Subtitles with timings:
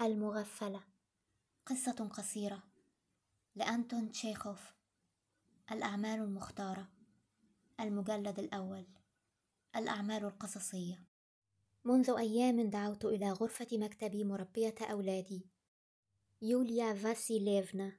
[0.00, 0.80] المغفلة.
[1.66, 2.62] قصة قصيرة.
[3.54, 4.74] لأنتون تشيخوف.
[5.72, 6.88] الأعمال المختارة.
[7.80, 8.86] المجلد الأول.
[9.76, 11.04] الأعمال القصصية.
[11.84, 15.46] منذ أيام دعوت إلى غرفة مكتبي مربية أولادي.
[16.42, 17.92] يوليا فاسيليفنا.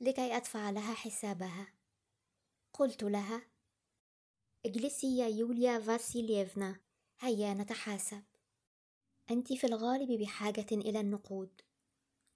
[0.00, 1.66] لكي أدفع لها حسابها.
[2.72, 3.42] قلت لها
[4.66, 6.80] إجلسي يا يوليا فاسيليفنا.
[7.20, 8.29] هيا نتحاسب.
[9.30, 11.60] أنت في الغالب بحاجة إلى النقود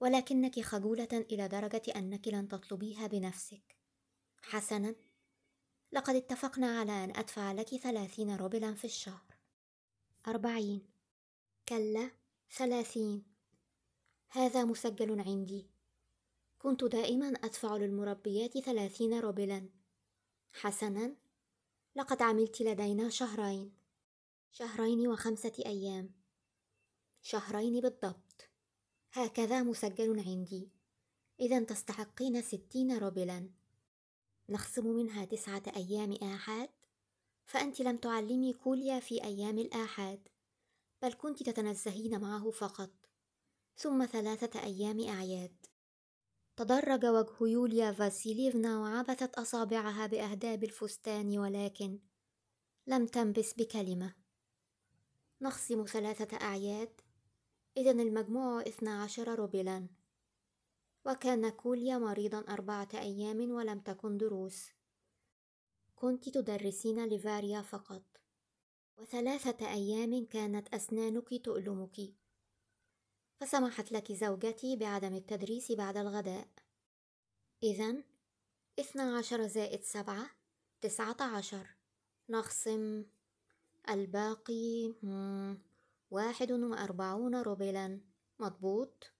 [0.00, 3.76] ولكنك خجولة إلى درجة أنك لن تطلبيها بنفسك.
[4.36, 4.94] حسنا.
[5.92, 9.36] لقد اتفقنا على أن أدفع لك ثلاثين روبلا في الشهر.
[10.26, 10.86] أربعين.
[11.68, 12.10] كلا
[12.56, 13.24] ثلاثين.
[14.28, 15.70] هذا مسجل عندي.
[16.58, 19.68] كنت دائما أدفع للمربيات ثلاثين روبلا.
[20.52, 21.16] حسنا.
[21.96, 23.72] لقد عملت لدينا شهرين.
[24.52, 26.23] شهرين وخمسة أيام.
[27.26, 28.50] شهرين بالضبط.
[29.12, 30.70] هكذا مسجل عندي.
[31.40, 33.50] إذا تستحقين ستين روبلا.
[34.48, 36.68] نخصم منها تسعة أيام آحاد.
[37.46, 40.28] فأنت لم تعلمي كوليا في أيام الآحاد.
[41.02, 42.90] بل كنت تتنزهين معه فقط.
[43.76, 45.66] ثم ثلاثة أيام أعياد.
[46.56, 51.98] تدرج وجه يوليا فاسيليفنا وعبثت أصابعها بأهداب الفستان ولكن
[52.86, 54.14] لم تنبس بكلمة.
[55.40, 57.03] نخصم ثلاثة أعياد.
[57.76, 59.88] إذا المجموع اثنا عشر روبلا.
[61.06, 64.70] وكان كوليا مريضا أربعة أيام ولم تكن دروس.
[65.96, 68.02] كنت تدرسين لفاريا فقط.
[68.96, 72.14] وثلاثة أيام كانت أسنانك تؤلمك.
[73.40, 76.48] فسمحت لك زوجتي بعدم التدريس بعد الغداء.
[77.62, 78.02] إذا
[78.80, 80.30] اثنا عشر زائد سبعة
[80.80, 81.66] تسعة عشر.
[82.28, 83.04] نخصم
[83.88, 84.94] الباقي
[86.14, 88.00] واحد وأربعون روبلا.
[88.38, 89.12] مضبوط؟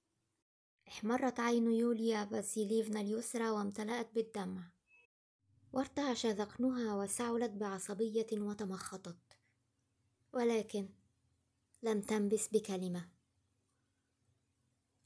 [0.89, 4.71] احمرت عين يوليا فاسيليفنا اليسرى وامتلأت بالدمع.
[5.73, 9.39] وارتعش ذقنها وسعلت بعصبية وتمخطت.
[10.33, 10.89] ولكن
[11.83, 13.09] لم تنبس بكلمة.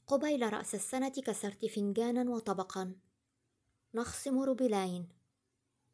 [0.07, 2.95] قبيل رأس السنة كسرت فنجانا وطبقا.
[3.93, 5.09] نخصم روبلين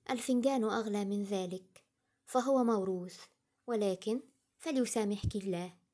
[0.09, 1.83] الفنجان أغلى من ذلك
[2.25, 3.19] فهو موروث.
[3.67, 4.21] ولكن
[4.57, 5.84] فليسامحك الله.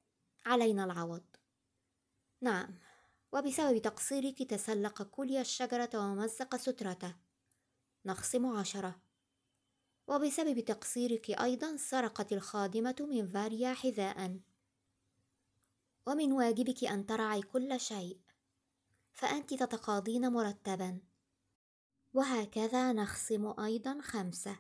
[0.45, 1.23] علينا العوض.
[2.41, 2.77] نعم
[3.31, 7.15] وبسبب تقصيرك تسلق كلي الشجرة ومزق سترته.
[8.05, 9.01] نخصم عشرة.
[10.07, 14.39] وبسبب تقصيرك أيضا سرقت الخادمة من فاريا حذاء.
[16.07, 18.19] ومن واجبك أن ترعي كل شيء.
[19.13, 20.99] فأنت تتقاضين مرتبا.
[22.13, 24.59] وهكذا نخصم أيضا خمسة.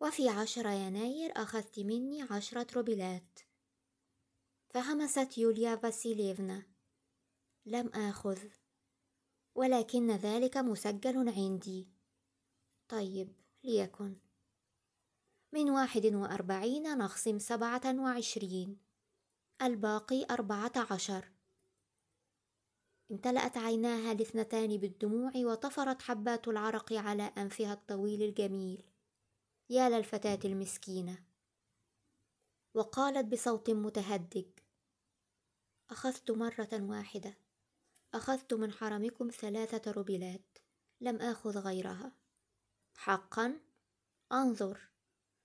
[0.00, 3.38] وفي عشر يناير أخذت مني عشرة روبلات
[4.68, 6.66] فهمست يوليا فاسيليفنا.
[7.66, 8.38] لم آخذ.
[9.54, 11.88] ولكن ذلك مسجل عندي.
[12.88, 13.32] طيب
[13.64, 14.16] ليكن.
[15.52, 18.78] من واحد وأربعين نخصم سبعة وعشرين.
[19.62, 21.32] الباقي أربعة عشر.
[23.10, 28.84] امتلأت عيناها الاثنتان بالدموع وطفرت حبات العرق على أنفها الطويل الجميل.
[29.70, 31.24] يا للفتاة المسكينة.
[32.76, 34.46] وقالت بصوت متهدج
[35.90, 37.38] أخذت مرة واحدة
[38.14, 40.58] أخذت من حرمكم ثلاثة روبلات
[41.00, 42.12] لم آخذ غيرها.
[42.96, 43.60] حقا؟
[44.32, 44.88] أنظر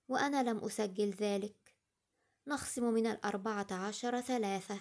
[0.08, 1.74] وأنا لم أسجل ذلك.
[2.46, 4.80] نخصم من الأربعة عشر ثلاثة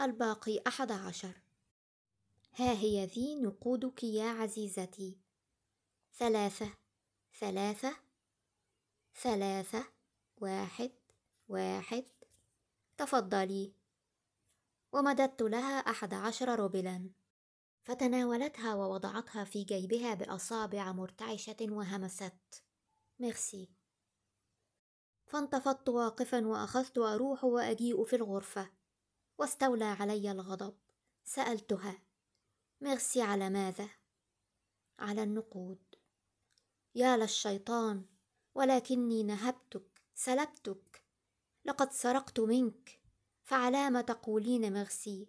[0.00, 1.42] الباقي أحد عشر.
[2.54, 5.18] ها هي ذي نقودك يا عزيزتي.
[6.14, 6.74] ثلاثة
[7.38, 7.96] ثلاثة
[9.14, 9.84] ثلاثة
[10.36, 11.05] واحد
[11.48, 12.04] واحد
[12.96, 13.72] تفضلي.
[14.92, 17.10] ومددت لها أحد عشر روبلا.
[17.82, 22.64] فتناولتها ووضعتها في جيبها بأصابع مرتعشة وهمست.
[23.18, 23.70] ميرسي.
[25.26, 28.70] فانتفضت واقفا وأخذت أروح وأجيء في الغرفة.
[29.38, 30.76] واستولى علي الغضب.
[31.24, 32.02] سألتها.
[32.80, 33.88] ميرسي على ماذا؟
[34.98, 35.84] على النقود.
[36.94, 38.04] يا للشيطان
[38.54, 40.85] ولكني نهبتك سلبتك.
[41.66, 43.00] لقد سرقت منك
[43.44, 45.28] فعلام تقولين مغسي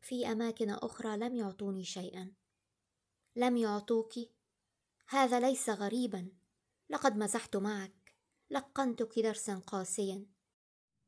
[0.00, 2.32] في أماكن أخرى لم يعطوني شيئا.
[3.36, 4.12] لم يعطوك؟
[5.08, 6.28] هذا ليس غريبا.
[6.90, 8.16] لقد مزحت معك.
[8.50, 10.26] لقنتك درسا قاسيا.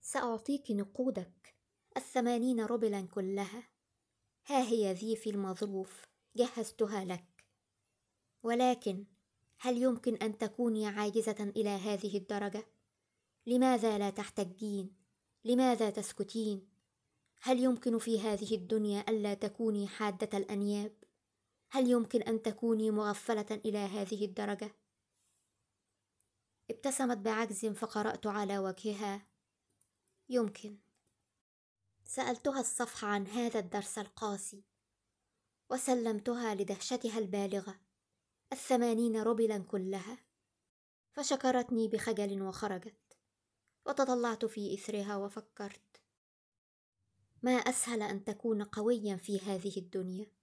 [0.00, 1.54] سأعطيك نقودك
[1.96, 3.68] الثمانين روبلا كلها.
[4.46, 6.04] ها هي ذي في المظروف
[6.36, 7.44] جهزتها لك.
[8.42, 9.06] ولكن
[9.58, 12.66] هل يمكن أن تكوني عاجزة إلى هذه الدرجة؟
[13.46, 14.96] لماذا لا تحتجين؟
[15.44, 16.68] لماذا تسكتين؟
[17.40, 20.96] هل يمكن في هذه الدنيا ألا تكوني حادة الأنياب؟
[21.70, 24.74] هل يمكن أن تكوني مغفلة إلى هذه الدرجة؟
[26.70, 29.26] ابتسمت بعجز فقرأت على وجهها.
[30.28, 30.78] يمكن.
[32.04, 34.64] سألتها الصفح عن هذا الدرس القاسي
[35.70, 37.80] وسلمتها لدهشتها البالغة.
[38.52, 40.18] الثمانين روبلا كلها.
[41.10, 43.01] فشكرتني بخجل وخرجت.
[43.86, 46.00] وتطلعت في إثرها وفكرت.
[47.42, 50.41] ما أسهل أن تكون قويا في هذه الدنيا.